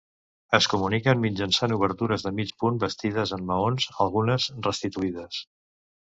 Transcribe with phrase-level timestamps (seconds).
[0.57, 5.43] Es comuniquen mitjançant obertures de mig punt bastides en maons, algunes restituïdes.